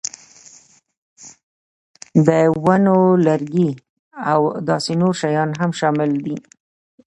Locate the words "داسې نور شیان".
4.69-5.49